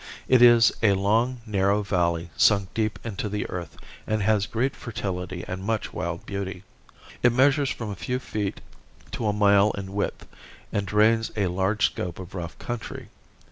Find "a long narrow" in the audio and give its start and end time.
0.81-1.83